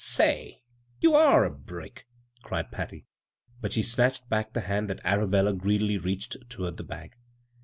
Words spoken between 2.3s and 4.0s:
cried Patty; but she